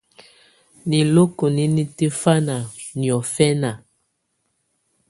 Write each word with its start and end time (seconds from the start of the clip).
Niloko 0.89 1.45
nɛ́ 1.55 1.67
mùtɛ̀fana 1.75 2.55
niɔ̀fɛ̀na. 2.99 3.71